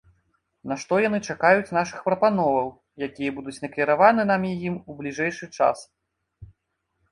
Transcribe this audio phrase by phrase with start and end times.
[0.69, 2.67] На што яны чакаюць нашых прапановаў,
[3.09, 5.87] якія будуць накіраваны намі ім у бліжэйшы час.